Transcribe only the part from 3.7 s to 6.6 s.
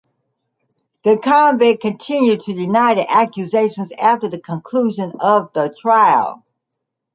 after the conclusion of the trial.